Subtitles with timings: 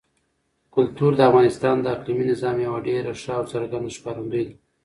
[0.75, 4.53] کلتور د افغانستان د اقلیمي نظام یوه ډېره ښه او څرګنده ښکارندوی ده.